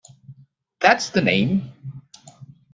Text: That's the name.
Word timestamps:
That's 0.79 1.11
the 1.11 1.21
name. 1.21 1.71